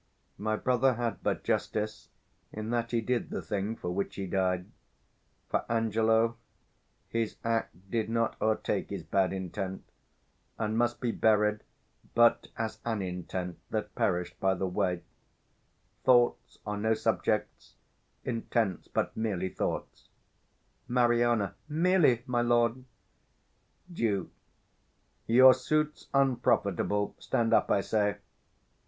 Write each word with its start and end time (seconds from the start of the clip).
My 0.39 0.55
brother 0.55 0.95
had 0.95 1.21
but 1.21 1.43
justice, 1.43 2.09
In 2.51 2.71
that 2.71 2.89
he 2.89 3.01
did 3.01 3.29
the 3.29 3.43
thing 3.43 3.75
for 3.75 3.91
which 3.91 4.15
he 4.15 4.25
died: 4.25 4.65
For 5.51 5.63
Angelo, 5.71 6.37
His 7.09 7.35
act 7.43 7.91
did 7.91 8.09
not 8.09 8.35
o'ertake 8.41 8.89
his 8.89 9.03
bad 9.03 9.31
intent; 9.31 9.83
And 10.57 10.75
must 10.75 11.01
be 11.01 11.11
buried 11.11 11.61
but 12.15 12.47
as 12.57 12.79
an 12.83 13.03
intent 13.03 13.59
450 13.69 13.69
That 13.69 13.93
perish'd 13.93 14.39
by 14.39 14.55
the 14.55 14.65
way: 14.65 15.03
thoughts 16.03 16.57
are 16.65 16.77
no 16.77 16.95
subjects; 16.95 17.75
Intents, 18.25 18.87
but 18.87 19.15
merely 19.15 19.49
thoughts. 19.49 20.09
Mari. 20.87 21.23
Merely, 21.69 22.23
my 22.25 22.41
lord. 22.41 22.85
Duke. 23.93 24.31
Your 25.27 25.53
suit's 25.53 26.07
unprofitable; 26.11 27.15
stand 27.19 27.53
up, 27.53 27.69
I 27.69 27.81
say. 27.81 28.17